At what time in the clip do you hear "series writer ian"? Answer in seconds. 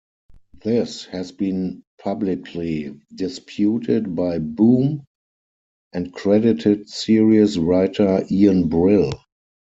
6.89-8.67